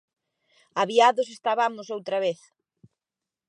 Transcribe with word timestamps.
Aviados 0.83 1.27
estabamos 1.35 1.87
outra 1.95 2.17
vez! 2.25 2.39